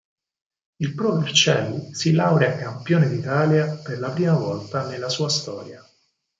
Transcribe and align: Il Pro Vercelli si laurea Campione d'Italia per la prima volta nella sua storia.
Il 0.79 0.95
Pro 0.95 1.19
Vercelli 1.19 1.93
si 1.93 2.11
laurea 2.13 2.55
Campione 2.57 3.07
d'Italia 3.07 3.67
per 3.83 3.99
la 3.99 4.09
prima 4.09 4.33
volta 4.35 4.87
nella 4.87 5.09
sua 5.09 5.29
storia. 5.29 5.87